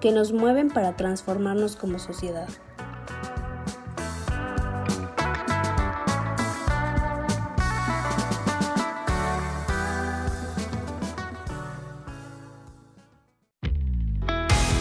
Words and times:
que 0.00 0.12
nos 0.12 0.32
mueven 0.32 0.68
para 0.70 0.96
transformarnos 0.96 1.76
como 1.76 1.98
sociedad. 1.98 2.48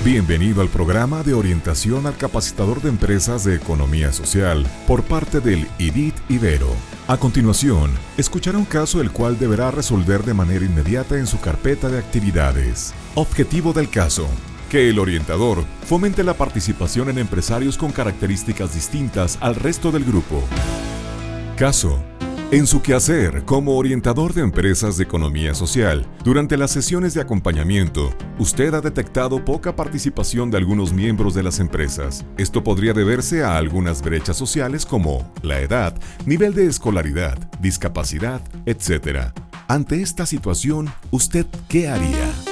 Bienvenido 0.08 0.62
al 0.62 0.70
programa 0.70 1.22
de 1.22 1.34
orientación 1.34 2.08
al 2.08 2.16
capacitador 2.16 2.82
de 2.82 2.88
empresas 2.88 3.44
de 3.44 3.56
economía 3.56 4.14
social 4.14 4.66
por 4.88 5.04
parte 5.04 5.42
del 5.42 5.68
IDIT 5.80 6.16
Ibero. 6.30 6.70
A 7.10 7.18
continuación, 7.18 7.92
escuchará 8.18 8.58
un 8.58 8.64
caso 8.64 9.02
el 9.02 9.12
cual 9.12 9.38
deberá 9.38 9.70
resolver 9.70 10.24
de 10.24 10.34
manera 10.34 10.64
inmediata 10.64 11.18
en 11.18 11.28
su 11.28 11.42
carpeta 11.42 11.90
de 11.90 12.00
actividades. 12.00 12.94
Objetivo 13.16 13.74
del 13.74 13.90
caso. 13.90 14.30
Que 14.70 14.90
el 14.90 15.00
orientador 15.00 15.64
fomente 15.86 16.24
la 16.24 16.34
participación 16.34 17.10
en 17.10 17.20
empresarios 17.20 17.78
con 17.78 17.92
características 17.92 18.74
distintas 18.74 19.38
al 19.42 19.56
resto 19.56 19.92
del 19.92 20.04
grupo. 20.04 20.44
Caso 21.56 21.98
en 22.50 22.66
su 22.66 22.82
quehacer 22.82 23.44
como 23.44 23.76
orientador 23.76 24.34
de 24.34 24.42
empresas 24.42 24.96
de 24.96 25.04
economía 25.04 25.54
social, 25.54 26.08
durante 26.24 26.56
las 26.56 26.72
sesiones 26.72 27.14
de 27.14 27.20
acompañamiento, 27.20 28.16
usted 28.40 28.74
ha 28.74 28.80
detectado 28.80 29.44
poca 29.44 29.76
participación 29.76 30.50
de 30.50 30.56
algunos 30.56 30.94
miembros 30.94 31.34
de 31.34 31.44
las 31.44 31.60
empresas. 31.60 32.26
Esto 32.38 32.64
podría 32.64 32.94
deberse 32.94 33.44
a 33.44 33.58
algunas 33.58 34.02
brechas 34.02 34.38
sociales 34.38 34.86
como 34.86 35.30
la 35.42 35.60
edad, 35.60 35.94
nivel 36.26 36.54
de 36.54 36.68
escolaridad, 36.68 37.38
discapacidad, 37.60 38.42
etc. 38.66 39.34
Ante 39.68 40.02
esta 40.02 40.26
situación, 40.26 40.90
¿usted 41.12 41.46
qué 41.68 41.90
haría? 41.90 42.47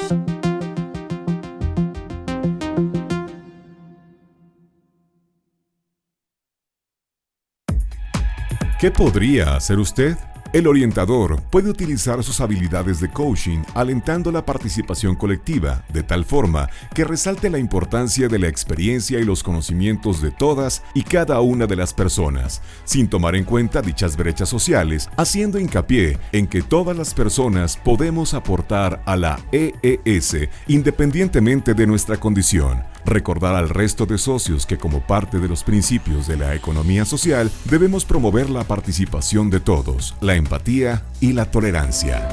¿Qué 8.77 8.91
podría 8.91 9.55
hacer 9.55 9.79
usted? 9.79 10.17
El 10.51 10.67
orientador 10.67 11.41
puede 11.43 11.69
utilizar 11.69 12.21
sus 12.25 12.41
habilidades 12.41 12.99
de 12.99 13.09
coaching 13.09 13.59
alentando 13.73 14.33
la 14.33 14.45
participación 14.45 15.15
colectiva 15.15 15.85
de 15.93 16.03
tal 16.03 16.25
forma 16.25 16.69
que 16.93 17.05
resalte 17.05 17.49
la 17.49 17.57
importancia 17.57 18.27
de 18.27 18.37
la 18.37 18.49
experiencia 18.49 19.17
y 19.17 19.23
los 19.23 19.43
conocimientos 19.43 20.21
de 20.21 20.31
todas 20.31 20.83
y 20.93 21.03
cada 21.03 21.39
una 21.39 21.67
de 21.67 21.77
las 21.77 21.93
personas, 21.93 22.61
sin 22.83 23.07
tomar 23.07 23.37
en 23.37 23.45
cuenta 23.45 23.81
dichas 23.81 24.17
brechas 24.17 24.49
sociales, 24.49 25.09
haciendo 25.15 25.57
hincapié 25.57 26.17
en 26.33 26.45
que 26.45 26.61
todas 26.61 26.97
las 26.97 27.13
personas 27.13 27.77
podemos 27.77 28.33
aportar 28.33 29.01
a 29.05 29.15
la 29.15 29.39
EES 29.53 30.49
independientemente 30.67 31.73
de 31.73 31.87
nuestra 31.87 32.17
condición 32.17 32.83
recordar 33.05 33.55
al 33.55 33.69
resto 33.69 34.05
de 34.05 34.17
socios 34.17 34.65
que 34.65 34.77
como 34.77 35.05
parte 35.05 35.39
de 35.39 35.47
los 35.47 35.63
principios 35.63 36.27
de 36.27 36.37
la 36.37 36.55
economía 36.55 37.05
social 37.05 37.51
debemos 37.69 38.05
promover 38.05 38.49
la 38.49 38.63
participación 38.63 39.49
de 39.49 39.59
todos, 39.59 40.15
la 40.21 40.35
empatía 40.35 41.05
y 41.19 41.33
la 41.33 41.49
tolerancia. 41.51 42.27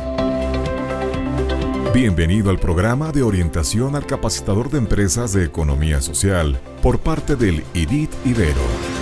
Bienvenido 1.94 2.48
al 2.48 2.58
programa 2.58 3.12
de 3.12 3.22
orientación 3.22 3.96
al 3.96 4.06
capacitador 4.06 4.70
de 4.70 4.78
empresas 4.78 5.34
de 5.34 5.44
economía 5.44 6.00
social 6.00 6.58
por 6.82 7.00
parte 7.00 7.36
del 7.36 7.62
IDIT 7.74 8.10
Ibero. 8.24 9.01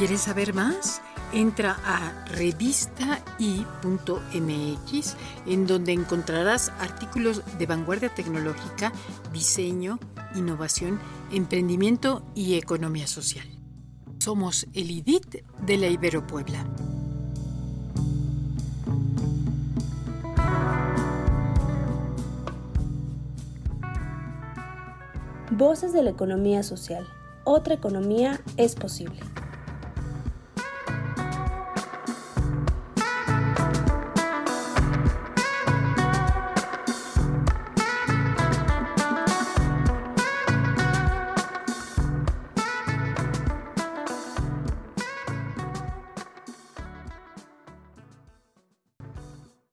¿Quieres 0.00 0.22
saber 0.22 0.54
más? 0.54 1.02
Entra 1.30 1.76
a 1.84 2.24
revistai.mx 2.34 3.26
en 5.44 5.66
donde 5.66 5.92
encontrarás 5.92 6.72
artículos 6.80 7.42
de 7.58 7.66
vanguardia 7.66 8.08
tecnológica, 8.08 8.92
diseño, 9.30 9.98
innovación, 10.34 10.98
emprendimiento 11.32 12.22
y 12.34 12.54
economía 12.54 13.06
social. 13.06 13.46
Somos 14.20 14.66
el 14.72 14.90
IDIT 14.90 15.44
de 15.66 15.76
la 15.76 15.88
Ibero 15.88 16.26
Puebla. 16.26 16.64
Voces 25.50 25.92
de 25.92 26.02
la 26.02 26.08
economía 26.08 26.62
social. 26.62 27.06
Otra 27.44 27.74
economía 27.74 28.40
es 28.56 28.74
posible. 28.76 29.20